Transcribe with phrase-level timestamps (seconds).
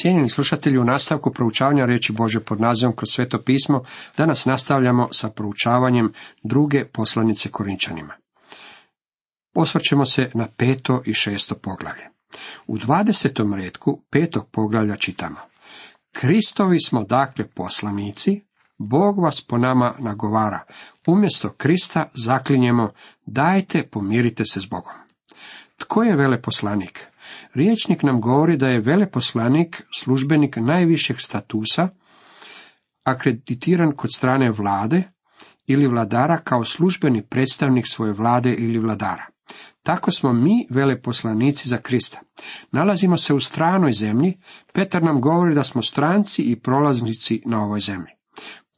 [0.00, 3.82] Cijenjeni slušatelji, u nastavku proučavanja reći Bože pod nazivom kroz sveto pismo,
[4.16, 8.14] danas nastavljamo sa proučavanjem druge poslanice Korinčanima.
[9.54, 12.08] Osvrćemo se na peto i šesto poglavlje.
[12.66, 15.36] U dvadesetom redku petog poglavlja čitamo.
[16.12, 18.44] Kristovi smo dakle poslanici,
[18.78, 20.64] Bog vas po nama nagovara.
[21.06, 22.90] Umjesto Krista zaklinjemo,
[23.26, 24.94] dajte pomirite se s Bogom.
[25.78, 27.09] Tko je veleposlanik?
[27.54, 31.88] Riječnik nam govori da je veleposlanik službenik najvišeg statusa,
[33.04, 35.02] akreditiran kod strane vlade
[35.66, 39.26] ili vladara kao službeni predstavnik svoje vlade ili vladara.
[39.82, 42.20] Tako smo mi veleposlanici za Krista.
[42.72, 44.38] Nalazimo se u stranoj zemlji,
[44.72, 48.12] Petar nam govori da smo stranci i prolaznici na ovoj zemlji.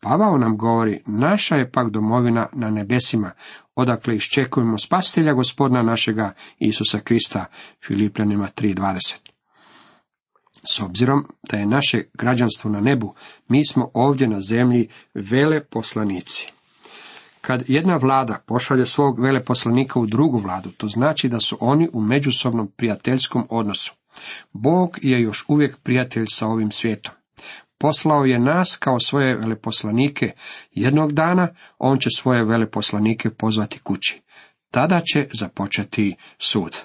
[0.00, 3.30] Pavao nam govori, naša je pak domovina na nebesima,
[3.74, 7.46] odakle iščekujemo spastelja gospodina našega Isusa Krista,
[7.86, 9.16] Filipljanima 3.20.
[10.64, 13.14] S obzirom da je naše građanstvo na nebu,
[13.48, 16.46] mi smo ovdje na zemlji veleposlanici.
[17.40, 22.00] Kad jedna vlada pošalje svog veleposlanika u drugu vladu, to znači da su oni u
[22.00, 23.94] međusobnom prijateljskom odnosu.
[24.52, 27.14] Bog je još uvijek prijatelj sa ovim svijetom.
[27.82, 30.32] Poslao je nas kao svoje veleposlanike.
[30.70, 34.22] Jednog dana on će svoje veleposlanike pozvati kući.
[34.70, 36.76] Tada će započeti sud.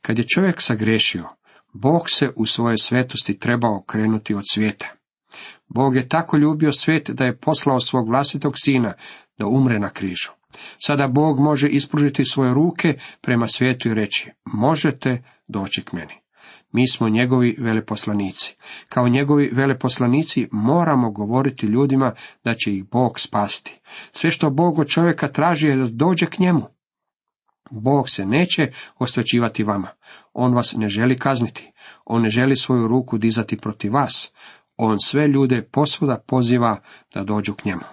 [0.00, 1.28] Kad je čovjek sagrešio,
[1.72, 4.86] Bog se u svojoj svetosti trebao okrenuti od svijeta.
[5.68, 8.92] Bog je tako ljubio svijet da je poslao svog vlastitog sina
[9.38, 10.30] da umre na križu.
[10.78, 16.25] Sada Bog može ispružiti svoje ruke prema svijetu i reći, možete doći k meni.
[16.76, 18.56] Mi smo njegovi veleposlanici.
[18.88, 22.12] Kao njegovi veleposlanici moramo govoriti ljudima
[22.44, 23.80] da će ih Bog spasti.
[24.12, 26.62] Sve što Bog od čovjeka traži je da dođe k njemu.
[27.70, 29.88] Bog se neće osvećivati vama.
[30.32, 31.72] On vas ne želi kazniti.
[32.04, 34.32] On ne želi svoju ruku dizati protiv vas.
[34.76, 36.80] On sve ljude posvuda poziva
[37.14, 37.84] da dođu k njemu.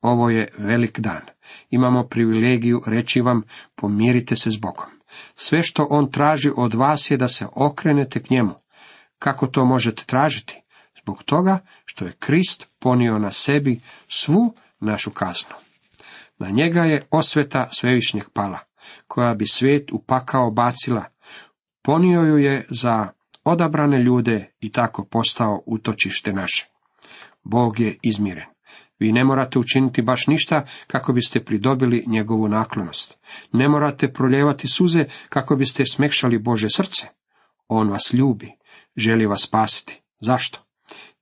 [0.00, 1.22] Ovo je velik dan.
[1.70, 3.42] Imamo privilegiju reći vam,
[3.74, 4.97] pomirite se s Bogom.
[5.34, 8.54] Sve što on traži od vas je da se okrenete k njemu.
[9.18, 10.62] Kako to možete tražiti?
[11.02, 15.54] Zbog toga što je Krist ponio na sebi svu našu kaznu.
[16.38, 18.58] Na njega je osveta svevišnjeg pala,
[19.06, 21.04] koja bi svijet upakao bacila.
[21.82, 23.08] Ponio ju je za
[23.44, 26.66] odabrane ljude i tako postao utočište naše.
[27.42, 28.57] Bog je izmiren.
[28.98, 33.18] Vi ne morate učiniti baš ništa kako biste pridobili njegovu naklonost.
[33.52, 37.06] Ne morate proljevati suze kako biste smekšali Bože srce.
[37.68, 38.52] On vas ljubi,
[38.96, 40.02] želi vas spasiti.
[40.20, 40.60] Zašto?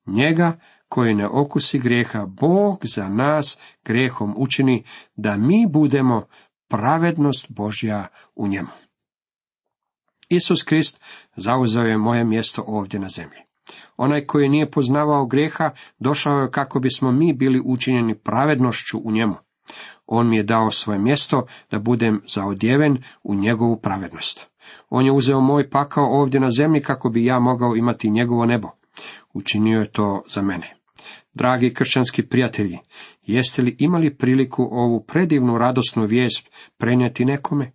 [0.07, 4.85] Njega koji ne okusi grijeha, Bog za nas grehom učini
[5.17, 6.27] da mi budemo
[6.69, 8.69] pravednost Božja u njemu.
[10.29, 11.01] Isus Krist
[11.37, 13.46] zauzeo je moje mjesto ovdje na zemlji.
[13.97, 19.35] Onaj koji nije poznavao greha, došao je kako bismo mi bili učinjeni pravednošću u njemu.
[20.07, 24.47] On mi je dao svoje mjesto da budem zaodjeven u njegovu pravednost.
[24.91, 28.69] On je uzeo moj pakao ovdje na zemlji kako bi ja mogao imati njegovo nebo.
[29.33, 30.77] Učinio je to za mene.
[31.35, 32.79] Dragi kršćanski prijatelji,
[33.23, 37.73] jeste li imali priliku ovu predivnu radosnu vijest prenijeti nekome?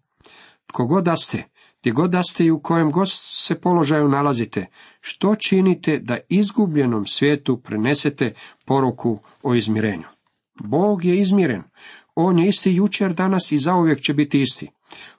[0.66, 1.44] Tko god da ste,
[1.81, 4.66] gdje god da ste i u kojem god se položaju nalazite,
[5.02, 8.34] što činite da izgubljenom svijetu prenesete
[8.66, 10.08] poruku o izmirenju?
[10.64, 11.64] Bog je izmiren.
[12.16, 14.69] On je isti jučer, danas i zauvijek će biti isti.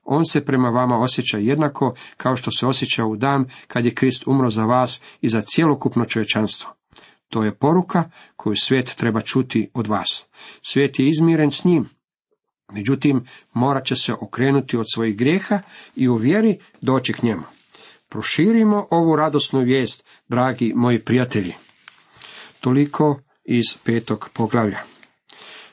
[0.05, 4.27] On se prema vama osjeća jednako kao što se osjeća u dan kad je Krist
[4.27, 6.71] umro za vas i za cjelokupno čovječanstvo.
[7.29, 10.29] To je poruka koju svijet treba čuti od vas.
[10.62, 11.89] Svijet je izmiren s njim,
[12.72, 15.60] Međutim, morat će se okrenuti od svojih grijeha
[15.97, 17.43] i u vjeri doći k njemu.
[18.09, 21.55] Proširimo ovu radosnu vijest, dragi moji prijatelji.
[22.61, 24.78] Toliko iz petog poglavlja.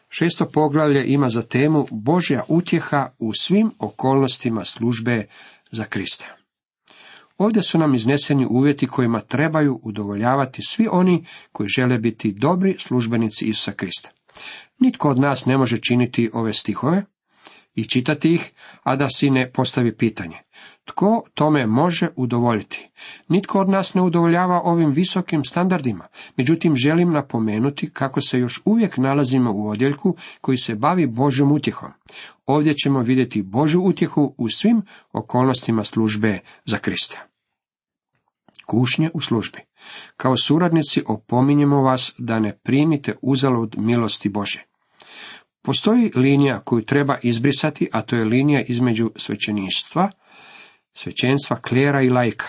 [0.10, 5.28] Šesto poglavlje ima za temu Božja utjeha u svim okolnostima službe
[5.72, 6.26] za Krista.
[7.38, 13.46] Ovdje su nam izneseni uvjeti kojima trebaju udovoljavati svi oni koji žele biti dobri službenici
[13.46, 14.10] Isusa Krista.
[14.80, 17.06] Nitko od nas ne može činiti ove stihove
[17.76, 18.52] i čitati ih,
[18.84, 20.38] a da si ne postavi pitanje.
[20.86, 22.90] Tko tome može udovoljiti?
[23.28, 28.98] Nitko od nas ne udovoljava ovim visokim standardima, međutim želim napomenuti kako se još uvijek
[28.98, 31.92] nalazimo u odjeljku koji se bavi Božjom utjehom.
[32.46, 34.82] Ovdje ćemo vidjeti Božju utjehu u svim
[35.14, 37.20] okolnostima službe za Krista.
[38.68, 39.60] Kušnje u službi.
[40.18, 44.69] Kao suradnici opominjemo vas da ne primite uzalud milosti Bože.
[45.62, 50.10] Postoji linija koju treba izbrisati, a to je linija između svećeništva,
[50.94, 52.46] svećenstva, klera i lajka.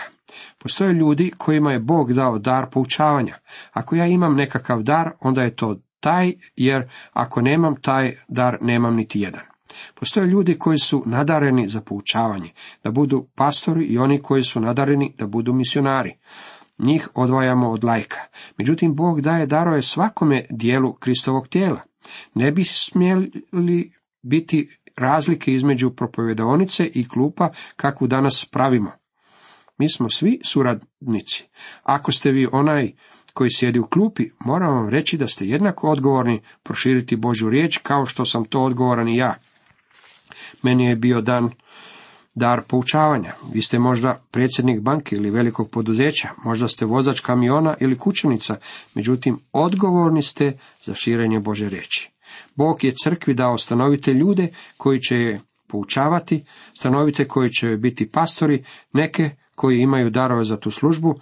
[0.57, 3.35] Postoje ljudi kojima je Bog dao dar poučavanja.
[3.71, 8.95] Ako ja imam nekakav dar, onda je to taj, jer ako nemam taj dar, nemam
[8.95, 9.41] niti jedan.
[9.95, 12.49] Postoje ljudi koji su nadareni za poučavanje,
[12.83, 16.17] da budu pastori i oni koji su nadareni da budu misionari.
[16.77, 18.19] Njih odvajamo od lajka.
[18.57, 21.81] Međutim, Bog daje darove svakome dijelu Kristovog tijela.
[22.33, 28.91] Ne bi smjeli biti razlike između propovjedaonice i klupa kakvu danas pravimo.
[29.77, 31.43] Mi smo svi suradnici.
[31.83, 32.91] Ako ste vi onaj
[33.33, 38.05] koji sjedi u klupi, moram vam reći da ste jednako odgovorni proširiti Božju riječ kao
[38.05, 39.35] što sam to odgovoran i ja.
[40.63, 41.49] Meni je bio dan
[42.35, 43.33] dar poučavanja.
[43.53, 48.55] Vi ste možda predsjednik banke ili velikog poduzeća, možda ste vozač kamiona ili kućanica,
[48.95, 52.11] međutim odgovorni ste za širenje Bože riječi.
[52.55, 54.47] Bog je crkvi dao stanovite ljude
[54.77, 56.43] koji će je poučavati,
[56.79, 58.63] stanovite koji će biti pastori,
[58.93, 61.19] neke koji imaju darove za tu službu,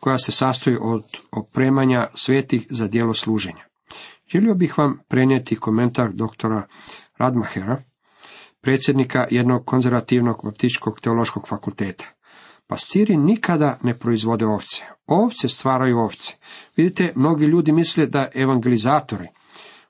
[0.00, 3.64] koja se sastoji od opremanja svetih za djelo služenja.
[4.32, 6.66] Želio bih vam prenijeti komentar doktora
[7.18, 7.82] Radmahera,
[8.68, 12.04] predsjednika jednog konzervativnog baptističkog teološkog fakulteta.
[12.66, 14.84] Pastiri nikada ne proizvode ovce.
[15.06, 16.34] Ovce stvaraju ovce.
[16.76, 19.26] Vidite, mnogi ljudi misle da evangelizatori,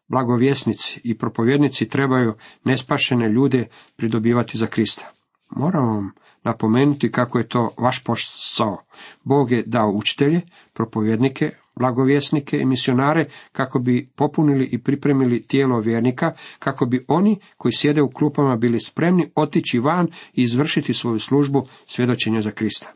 [0.08, 2.34] blagovjesnici i propovjednici trebaju
[2.64, 3.66] nespašene ljude
[3.96, 5.12] pridobivati za Krista.
[5.50, 6.10] Moram vam
[6.44, 8.76] napomenuti kako je to vaš posao.
[9.24, 10.40] Bog je dao učitelje,
[10.74, 17.72] propovjednike, blagovjesnike i misionare kako bi popunili i pripremili tijelo vjernika, kako bi oni koji
[17.72, 22.92] sjede u klupama bili spremni otići van i izvršiti svoju službu svjedočenja za Krista.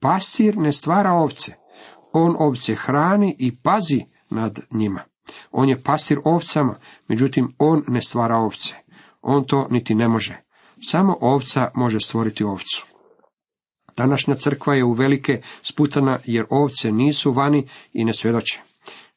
[0.00, 1.52] Pastir ne stvara ovce,
[2.12, 5.00] on ovce hrani i pazi nad njima.
[5.50, 6.74] On je pastir ovcama,
[7.08, 8.74] međutim on ne stvara ovce.
[9.22, 10.40] On to niti ne može.
[10.82, 12.89] Samo ovca može stvoriti ovcu.
[14.00, 18.60] Današnja crkva je u velike sputana jer ovce nisu vani i ne svjedoče.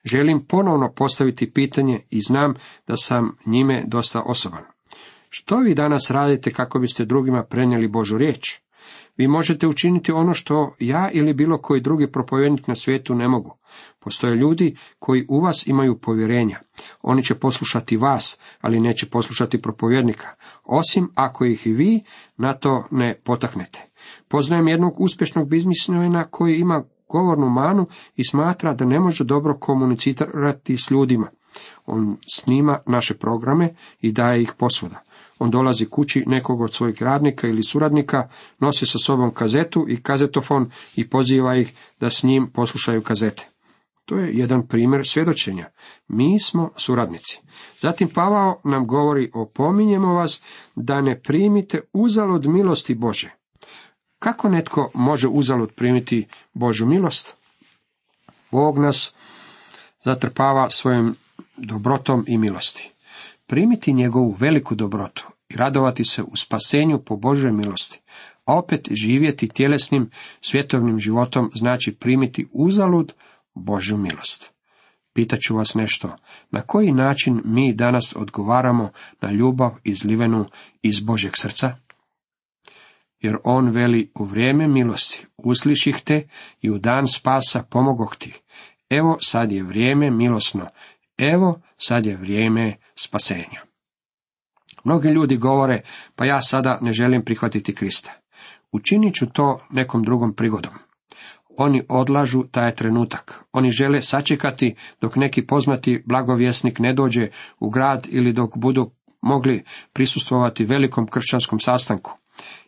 [0.06, 2.54] Želim ponovno postaviti pitanje i znam
[2.88, 4.64] da sam njime dosta osoban.
[5.30, 8.60] Što vi danas radite kako biste drugima prenijeli Božu riječ?
[9.18, 13.58] Vi možete učiniti ono što ja ili bilo koji drugi propovjednik na svijetu ne mogu.
[14.00, 16.60] Postoje ljudi koji u vas imaju povjerenja.
[17.02, 20.28] Oni će poslušati vas, ali neće poslušati propovjednika,
[20.64, 22.04] osim ako ih i vi
[22.38, 23.93] na to ne potaknete.
[24.28, 30.78] Poznajem jednog uspješnog biznismena koji ima govornu manu i smatra da ne može dobro komunicirati
[30.78, 31.28] s ljudima.
[31.86, 35.04] On snima naše programe i daje ih posvuda.
[35.40, 38.28] On dolazi kući nekog od svojih radnika ili suradnika,
[38.60, 43.50] nosi sa sobom kazetu i kazetofon i poziva ih da s njim poslušaju kazete.
[44.06, 45.70] To je jedan primjer svjedočenja.
[46.08, 47.42] Mi smo suradnici.
[47.82, 50.44] Zatim Pavao nam govori, opominjemo vas
[50.76, 53.43] da ne primite uzalud milosti Bože.
[54.24, 57.36] Kako netko može uzalud primiti Božu milost?
[58.52, 59.14] Bog nas
[60.06, 61.16] zatrpava svojim
[61.58, 62.92] dobrotom i milosti.
[63.48, 68.02] Primiti njegovu veliku dobrotu i radovati se u spasenju po Božoj milosti,
[68.46, 70.10] a opet živjeti tjelesnim
[70.42, 73.14] svjetovnim životom znači primiti uzalud
[73.54, 74.52] Božju milost.
[75.14, 76.16] Pitaću vas nešto,
[76.52, 78.90] na koji način mi danas odgovaramo
[79.22, 80.46] na ljubav izlivenu
[80.82, 81.83] iz Božeg srca?
[83.24, 86.28] Jer on veli u vrijeme milosti, usliših te
[86.62, 88.34] i u dan spasa pomogoh ti.
[88.90, 90.68] Evo sad je vrijeme milosno,
[91.18, 93.62] evo sad je vrijeme spasenja.
[94.84, 95.82] Mnogi ljudi govore,
[96.16, 98.12] pa ja sada ne želim prihvatiti Krista.
[98.72, 100.74] Učinit ću to nekom drugom prigodom.
[101.58, 103.44] Oni odlažu taj trenutak.
[103.52, 107.28] Oni žele sačekati dok neki poznati blagovjesnik ne dođe
[107.60, 109.64] u grad ili dok budu mogli
[109.94, 112.23] prisustvovati velikom kršćanskom sastanku.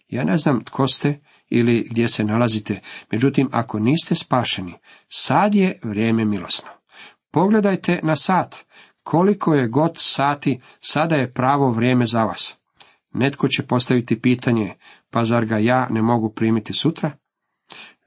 [0.07, 1.19] Ja ne znam tko ste
[1.49, 2.81] ili gdje se nalazite,
[3.11, 4.73] međutim ako niste spašeni,
[5.09, 6.69] sad je vrijeme milosno.
[7.31, 8.65] Pogledajte na sat,
[9.03, 12.57] koliko je god sati, sada je pravo vrijeme za vas.
[13.13, 14.73] Netko će postaviti pitanje,
[15.09, 17.11] pa zar ga ja ne mogu primiti sutra?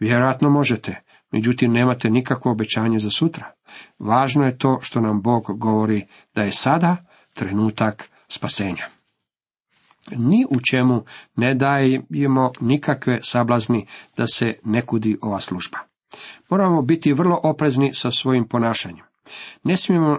[0.00, 1.02] Vjerojatno možete,
[1.32, 3.52] međutim nemate nikakvo obećanje za sutra.
[3.98, 6.96] Važno je to što nam Bog govori da je sada
[7.34, 8.97] trenutak spasenja.
[10.16, 11.04] Ni u čemu
[11.36, 13.86] ne dajemo nikakve sablazni
[14.16, 15.78] da se ne kudi ova služba.
[16.50, 19.04] Moramo biti vrlo oprezni sa svojim ponašanjem.
[19.64, 20.18] Ne smijemo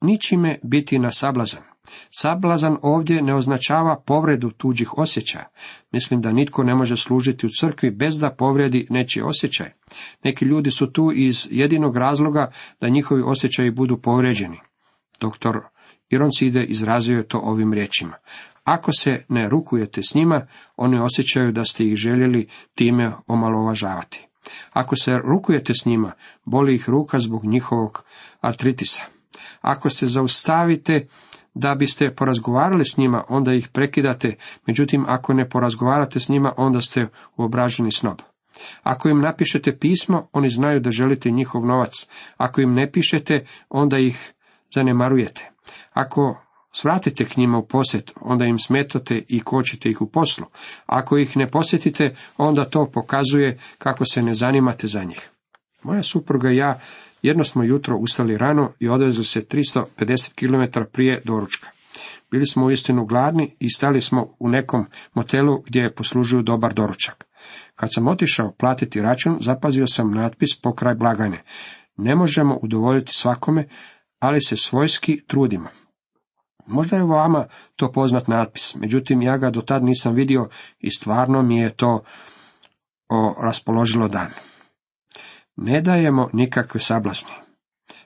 [0.00, 1.62] ničime biti na sablazan.
[2.10, 5.48] Sablazan ovdje ne označava povredu tuđih osjećaja.
[5.92, 9.70] Mislim da nitko ne može služiti u crkvi bez da povredi nečiji osjećaj.
[10.24, 14.58] Neki ljudi su tu iz jedinog razloga da njihovi osjećaji budu povređeni.
[15.20, 15.60] Doktor
[16.10, 18.14] Ironside izrazio je to ovim riječima.
[18.64, 24.26] Ako se ne rukujete s njima, oni osjećaju da ste ih željeli time omalovažavati.
[24.72, 26.12] Ako se rukujete s njima,
[26.44, 28.04] boli ih ruka zbog njihovog
[28.40, 29.02] artritisa.
[29.60, 31.06] Ako se zaustavite
[31.54, 36.80] da biste porazgovarali s njima, onda ih prekidate, međutim ako ne porazgovarate s njima, onda
[36.80, 38.18] ste uobraženi snob.
[38.82, 42.06] Ako im napišete pismo, oni znaju da želite njihov novac.
[42.36, 44.32] Ako im ne pišete, onda ih
[44.74, 45.50] zanemarujete.
[45.92, 46.36] Ako
[46.76, 50.46] svratite k njima u posjet, onda im smetate i kočite ih u poslu.
[50.86, 55.30] Ako ih ne posjetite, onda to pokazuje kako se ne zanimate za njih.
[55.82, 56.80] Moja supruga i ja
[57.22, 61.68] jedno smo jutro ustali rano i odvezli se 350 km prije doručka.
[62.30, 67.24] Bili smo uistinu gladni i stali smo u nekom motelu gdje poslužuju dobar doručak.
[67.74, 71.42] Kad sam otišao platiti račun, zapazio sam natpis pokraj blagajne.
[71.96, 73.68] Ne možemo udovoljiti svakome,
[74.18, 75.68] ali se svojski trudimo.
[76.66, 80.48] Možda je vama to poznat natpis, međutim ja ga do tad nisam vidio
[80.80, 82.02] i stvarno mi je to
[83.08, 84.28] o, raspoložilo dan.
[85.56, 87.32] Ne dajemo nikakve sablasni.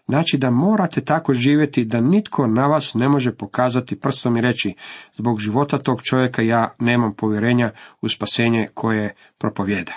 [0.07, 4.75] Znači da morate tako živjeti da nitko na vas ne može pokazati prstom i reći
[5.17, 9.93] zbog života tog čovjeka ja nemam povjerenja u spasenje koje propovjeda.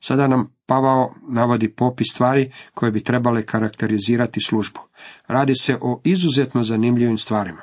[0.00, 4.80] Sada nam Pavao navodi popis stvari koje bi trebale karakterizirati službu.
[5.26, 7.62] Radi se o izuzetno zanimljivim stvarima.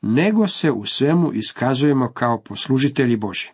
[0.00, 3.50] Nego se u svemu iskazujemo kao poslužitelji Boži.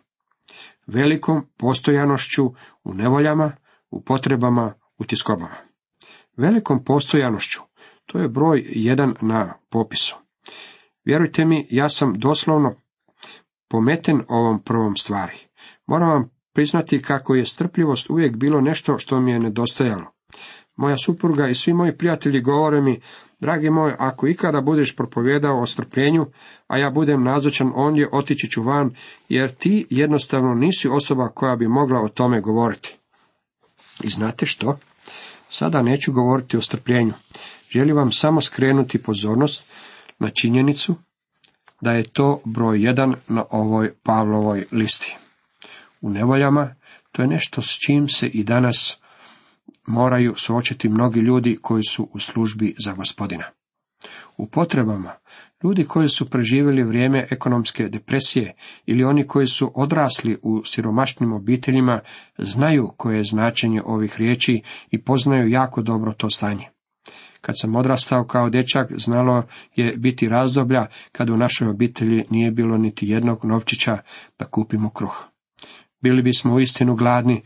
[0.87, 2.45] Velikom postojanošću
[2.83, 3.51] u nevoljama,
[3.91, 5.55] u potrebama, u tiskobama.
[6.37, 7.61] Velikom postojanošću,
[8.05, 10.15] to je broj jedan na popisu.
[11.05, 12.75] Vjerujte mi, ja sam doslovno
[13.69, 15.37] pometen ovom prvom stvari.
[15.87, 20.11] Moram vam priznati kako je strpljivost uvijek bilo nešto što mi je nedostajalo.
[20.75, 23.01] Moja supruga i svi moji prijatelji govore mi,
[23.39, 26.25] dragi moj, ako ikada budeš propovjedao o strpljenju,
[26.67, 28.95] a ja budem nazočan ondje, otići ću van,
[29.29, 32.97] jer ti jednostavno nisi osoba koja bi mogla o tome govoriti.
[34.03, 34.77] I znate što?
[35.49, 37.13] Sada neću govoriti o strpljenju.
[37.69, 39.65] Želim vam samo skrenuti pozornost
[40.19, 40.95] na činjenicu
[41.81, 45.17] da je to broj jedan na ovoj Pavlovoj listi.
[46.01, 46.75] U nevoljama
[47.11, 48.97] to je nešto s čim se i danas
[49.87, 53.43] moraju suočiti mnogi ljudi koji su u službi za gospodina.
[54.37, 55.11] U potrebama,
[55.63, 61.99] ljudi koji su preživjeli vrijeme ekonomske depresije ili oni koji su odrasli u siromašnim obiteljima
[62.37, 64.61] znaju koje je značenje ovih riječi
[64.91, 66.69] i poznaju jako dobro to stanje.
[67.41, 69.43] Kad sam odrastao kao dječak, znalo
[69.75, 73.97] je biti razdoblja kad u našoj obitelji nije bilo niti jednog novčića
[74.39, 75.25] da kupimo kruh.
[76.01, 77.43] Bili bismo uistinu gladni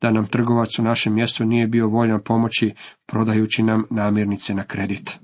[0.00, 2.74] da nam trgovac u našem mjestu nije bio voljan pomoći
[3.06, 5.18] prodajući nam namirnice na kredit.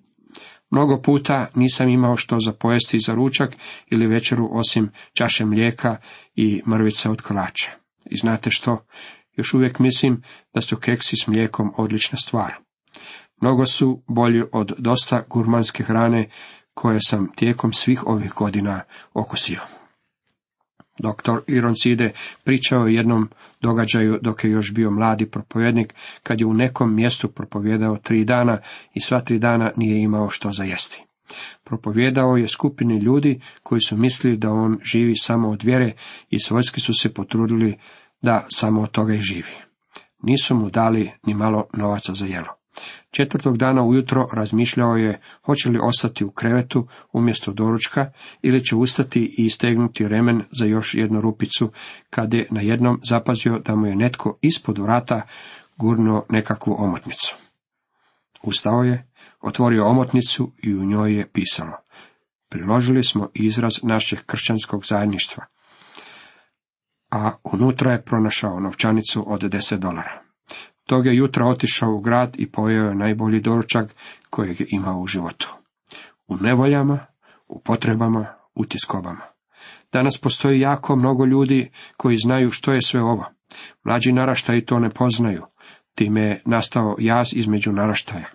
[0.70, 3.56] Mnogo puta nisam imao što za pojesti za ručak
[3.90, 5.96] ili večeru osim čaše mlijeka
[6.34, 7.70] i mrvica od kolača.
[8.10, 8.86] I znate što?
[9.36, 10.22] Još uvijek mislim
[10.54, 12.54] da su keksi s mlijekom odlična stvar.
[13.40, 16.30] Mnogo su bolji od dosta gurmanske hrane
[16.74, 18.80] koje sam tijekom svih ovih godina
[19.14, 19.60] okusio.
[20.98, 22.12] Doktor Ironside
[22.44, 23.28] pričao o jednom
[23.60, 28.58] događaju dok je još bio mladi propovjednik, kad je u nekom mjestu propovjedao tri dana
[28.94, 31.02] i sva tri dana nije imao što za jesti.
[31.64, 35.92] Propovjedao je skupini ljudi koji su mislili da on živi samo od vjere
[36.30, 37.78] i svojski su se potrudili
[38.22, 39.52] da samo od toga i živi.
[40.22, 42.55] Nisu mu dali ni malo novaca za jelo.
[43.10, 49.34] Četvrtog dana ujutro razmišljao je hoće li ostati u krevetu umjesto doručka ili će ustati
[49.38, 51.72] i stegnuti remen za još jednu rupicu,
[52.10, 55.22] kad je na jednom zapazio da mu je netko ispod vrata
[55.76, 57.36] gurnuo nekakvu omotnicu.
[58.42, 61.76] Ustao je, otvorio omotnicu i u njoj je pisalo.
[62.48, 65.44] Priložili smo izraz našeg kršćanskog zajedništva,
[67.10, 70.25] a unutra je pronašao novčanicu od deset dolara.
[70.86, 73.94] Tog je jutra otišao u grad i pojeo je najbolji doručak
[74.30, 75.56] kojeg je imao u životu.
[76.28, 77.06] U nevoljama,
[77.48, 79.24] u potrebama, u tiskobama.
[79.92, 83.24] Danas postoji jako mnogo ljudi koji znaju što je sve ovo.
[83.84, 85.42] Mlađi naraštaji to ne poznaju.
[85.94, 88.26] Time je nastao jaz između naraštaja.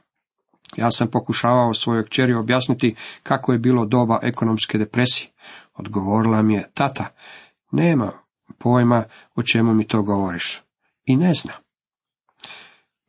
[0.78, 5.30] Ja sam pokušavao svojoj kćeri objasniti kako je bilo doba ekonomske depresije.
[5.74, 7.08] Odgovorila mi je, tata,
[7.72, 8.12] nema
[8.60, 9.04] pojma
[9.36, 10.62] o čemu mi to govoriš.
[11.06, 11.52] I ne zna.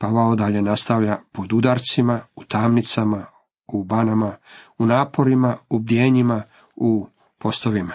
[0.03, 3.27] Pavao dalje nastavlja pod udarcima, u tamnicama,
[3.67, 4.37] u banama,
[4.79, 6.43] u naporima, u bdjenjima,
[6.77, 7.07] u
[7.39, 7.93] postovima.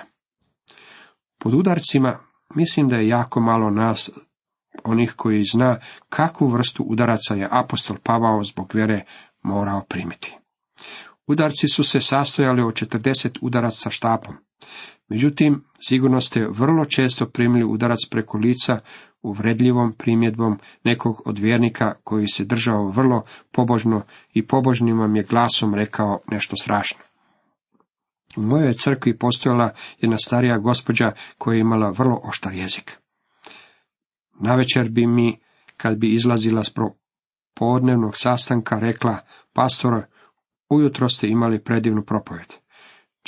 [1.40, 2.18] Pod udarcima
[2.56, 4.10] mislim da je jako malo nas,
[4.84, 9.06] onih koji zna kakvu vrstu udaraca je apostol Pavao zbog vjere
[9.44, 10.38] morao primiti.
[11.28, 14.36] Udarci su se sastojali od 40 udaraca štapom.
[15.10, 18.80] Međutim, sigurno ste vrlo često primili udarac preko lica
[19.22, 24.02] uvredljivom primjedbom nekog od vjernika koji se držao vrlo pobožno
[24.34, 27.00] i pobožnim vam je glasom rekao nešto strašno.
[28.38, 32.98] U mojoj crkvi postojala jedna starija gospođa koja je imala vrlo oštar jezik.
[34.40, 35.40] Navečer bi mi,
[35.78, 36.74] kad bi izlazila s
[37.56, 39.18] podnevnog sastanka, rekla,
[39.54, 40.06] pastor,
[40.70, 42.67] ujutro ste imali predivnu propovjed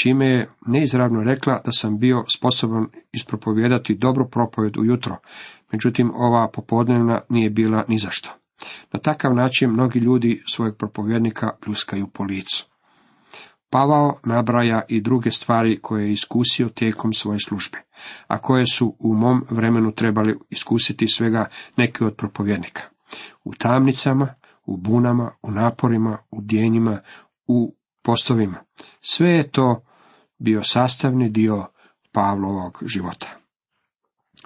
[0.01, 5.18] čime je neizravno rekla da sam bio sposoban ispropovjedati dobru propovjed ujutro,
[5.72, 8.29] međutim ova popodnevna nije bila ni zašto.
[8.94, 12.65] Na takav način mnogi ljudi svojeg propovjednika pljuskaju po licu.
[13.70, 17.77] Pavao nabraja i druge stvari koje je iskusio tijekom svoje službe,
[18.27, 21.46] a koje su u mom vremenu trebali iskusiti svega
[21.77, 22.82] neki od propovjednika.
[23.44, 24.34] U tamnicama,
[24.65, 27.00] u bunama, u naporima, u djenjima,
[27.48, 28.58] u postovima.
[29.01, 29.88] Sve je to
[30.39, 31.65] bio sastavni dio
[32.12, 33.27] Pavlovog života.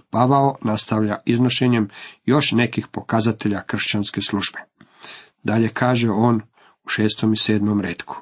[0.10, 1.90] Pavao nastavlja iznošenjem
[2.26, 4.60] još nekih pokazatelja kršćanske službe.
[5.44, 6.42] Dalje kaže on
[6.84, 8.16] u šestom i sedmom redku.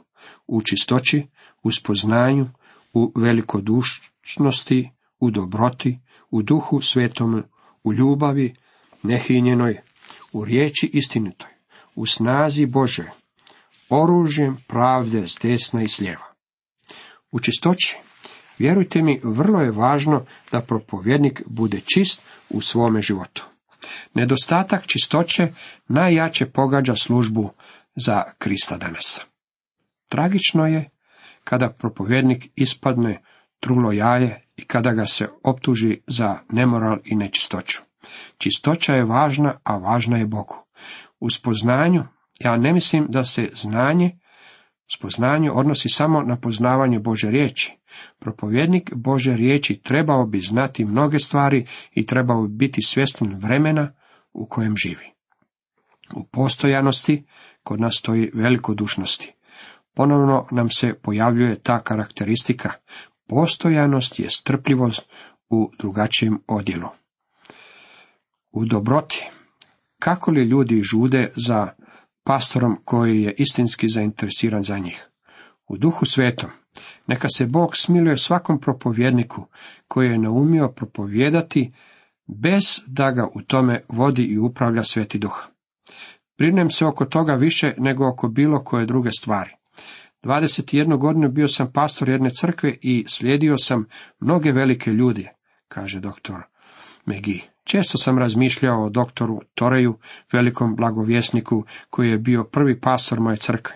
[0.48, 1.28] U čistoći,
[1.64, 2.46] u spoznanju,
[2.94, 6.00] u velikodušnosti, u dobroti,
[6.30, 7.44] u duhu svetom,
[7.84, 8.56] u ljubavi,
[9.04, 9.82] nehinjenoj,
[10.34, 11.50] u riječi istinitoj,
[11.96, 13.10] u snazi Bože,
[13.90, 16.31] oružjem pravde s desna i s lijeva
[17.32, 17.98] u čistoći.
[18.60, 23.46] Vjerujte mi, vrlo je važno da propovjednik bude čist u svome životu.
[24.14, 25.48] Nedostatak čistoće
[25.88, 27.50] najjače pogađa službu
[27.96, 29.22] za Krista danas.
[30.10, 30.90] Tragično je
[31.44, 33.22] kada propovjednik ispadne
[33.60, 37.82] trulo jaje i kada ga se optuži za nemoral i nečistoću.
[38.38, 40.56] Čistoća je važna, a važna je Bogu.
[41.20, 42.04] U spoznanju
[42.40, 44.20] ja ne mislim da se znanje
[44.94, 47.78] Spoznanje odnosi samo na poznavanje Bože riječi.
[48.20, 53.94] Propovjednik Bože riječi trebao bi znati mnoge stvari i trebao bi biti svjestan vremena
[54.34, 55.12] u kojem živi.
[56.16, 57.26] U postojanosti
[57.64, 59.34] kod nas stoji velikodušnosti.
[59.94, 62.72] Ponovno nam se pojavljuje ta karakteristika.
[63.28, 65.10] Postojanost je strpljivost
[65.50, 66.88] u drugačijem odjelu.
[68.52, 69.30] U dobroti.
[70.00, 71.70] Kako li ljudi žude za
[72.24, 75.08] pastorom koji je istinski zainteresiran za njih.
[75.68, 76.50] U duhu svetom,
[77.08, 79.46] neka se Bog smiluje svakom propovjedniku
[79.88, 81.72] koji je naumio propovijedati
[82.28, 85.48] bez da ga u tome vodi i upravlja sveti duh.
[86.38, 89.52] Brinem se oko toga više nego oko bilo koje druge stvari.
[90.24, 93.86] 21 godinu bio sam pastor jedne crkve i slijedio sam
[94.20, 95.28] mnoge velike ljudi,
[95.68, 96.42] kaže doktor
[97.06, 97.51] Megi.
[97.72, 99.98] Često sam razmišljao o doktoru Toreju,
[100.34, 103.76] velikom blagovjesniku, koji je bio prvi pastor moje crkve.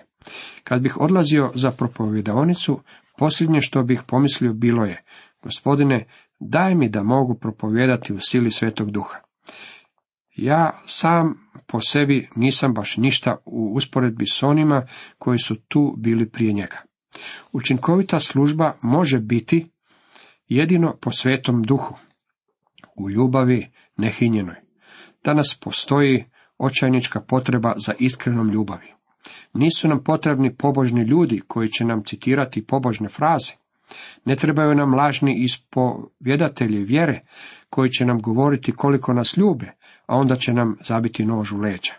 [0.64, 2.80] Kad bih odlazio za propovjedaonicu,
[3.18, 5.04] posljednje što bih pomislio bilo je,
[5.42, 6.08] gospodine,
[6.40, 9.20] daj mi da mogu propovjedati u sili svetog duha.
[10.36, 16.30] Ja sam po sebi nisam baš ništa u usporedbi s onima koji su tu bili
[16.30, 16.78] prije njega.
[17.52, 19.72] Učinkovita služba može biti
[20.48, 21.96] jedino po svetom duhu
[22.96, 24.56] u ljubavi nehinjenoj.
[25.24, 26.26] Danas postoji
[26.58, 28.94] očajnička potreba za iskrenom ljubavi.
[29.54, 33.52] Nisu nam potrebni pobožni ljudi koji će nam citirati pobožne fraze.
[34.26, 37.22] Ne trebaju nam lažni ispovjedatelji vjere
[37.70, 39.72] koji će nam govoriti koliko nas ljube,
[40.06, 41.94] a onda će nam zabiti nož u leđa.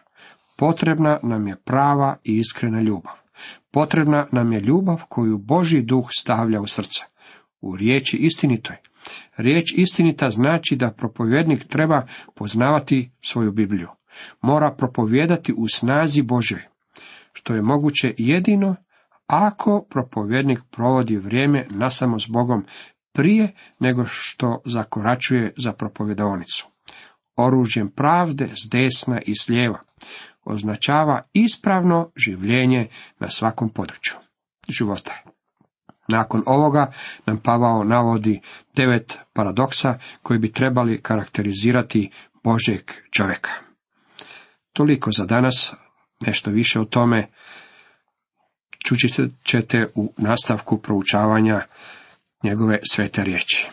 [0.57, 3.15] Potrebna nam je prava i iskrena ljubav.
[3.71, 7.05] Potrebna nam je ljubav koju Boži duh stavlja u srce.
[7.61, 8.77] U riječi istinitoj
[9.37, 13.89] Riječ istinita znači da propovjednik treba poznavati svoju Bibliju.
[14.43, 16.69] Mora propovijedati u snazi Bože,
[17.33, 18.77] što je moguće jedino
[19.27, 22.65] ako propovjednik provodi vrijeme nasamo s Bogom
[23.13, 26.69] prije nego što zakoračuje za propovjedaonicu.
[27.37, 29.81] Oružjem pravde s desna i s lijeva
[30.45, 32.89] označava ispravno življenje
[33.19, 34.15] na svakom području
[34.69, 35.23] života.
[36.09, 36.93] Nakon ovoga
[37.27, 38.41] nam Pavao navodi
[38.77, 42.11] devet paradoksa koji bi trebali karakterizirati
[42.45, 43.51] Božeg čovjeka.
[44.73, 45.73] Toliko za danas,
[46.21, 47.29] nešto više o tome
[48.87, 51.61] čućite ćete u nastavku proučavanja
[52.43, 53.69] njegove svete riječi.